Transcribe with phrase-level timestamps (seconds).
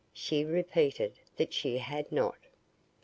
[0.13, 2.39] She repeated that she had not.